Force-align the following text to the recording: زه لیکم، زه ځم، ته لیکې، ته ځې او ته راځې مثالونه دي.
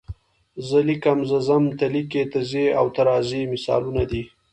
زه 0.67 0.77
لیکم، 0.87 1.19
زه 1.29 1.37
ځم، 1.47 1.63
ته 1.77 1.85
لیکې، 1.93 2.23
ته 2.31 2.39
ځې 2.49 2.65
او 2.79 2.85
ته 2.95 3.01
راځې 3.09 3.41
مثالونه 3.53 4.03
دي. 4.11 4.23